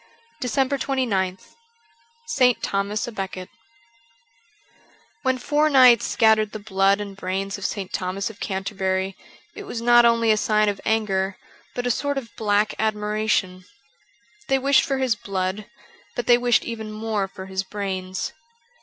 403 0.41 0.41
DECEMBER 0.41 0.77
29th 1.15 1.53
ST. 2.25 2.63
THOMAS 2.63 3.07
A 3.07 3.11
BECKET 3.11 3.49
WHEN 5.21 5.37
four 5.37 5.69
knights 5.69 6.07
scattered 6.07 6.53
the 6.53 6.57
blood 6.57 6.99
and 6.99 7.15
brains 7.15 7.59
of 7.59 7.65
St. 7.67 7.93
Thomas 7.93 8.31
of 8.31 8.39
Canterbury 8.39 9.15
it 9.53 9.61
was 9.65 9.79
not 9.79 10.03
only 10.03 10.31
a 10.31 10.37
sign 10.37 10.69
of 10.69 10.81
anger 10.87 11.37
but 11.75 11.85
a 11.85 11.91
sort 11.91 12.17
of 12.17 12.35
black 12.35 12.73
admiration. 12.79 13.63
They 14.47 14.57
wished 14.57 14.83
for 14.85 14.97
his 14.97 15.15
blood, 15.15 15.67
but 16.15 16.25
they 16.25 16.39
wished 16.39 16.65
even 16.65 16.91
more 16.91 17.27
for 17.27 17.45
his 17.45 17.61
brains. 17.63 18.33